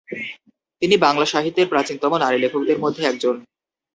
[0.81, 3.35] তিনি বাংলা সাহিত্যের প্রাচীনতম নারী লেখকদের মধ্যে একজন।